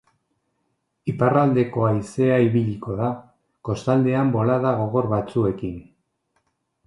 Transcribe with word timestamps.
Iparraldeko 1.11 1.83
haizea 1.89 2.39
ibiliko 2.45 2.97
da, 3.03 3.11
kostaldean 3.69 4.33
bolada 4.37 4.71
gogor 4.79 5.11
batzuekin. 5.15 5.77